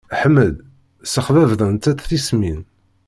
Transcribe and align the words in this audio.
Ḥmed 0.19 0.55
ssexbabḍent-t 1.03 1.85
tismin. 2.09 2.59